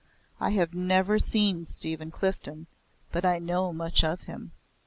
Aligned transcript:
I 0.39 0.49
have 0.53 0.73
never 0.73 1.19
seen 1.19 1.63
Stephen 1.65 2.09
Clifden 2.09 2.65
but 3.11 3.23
I 3.23 3.37
know 3.37 3.71
much 3.71 4.03
of 4.03 4.21
him. 4.21 4.51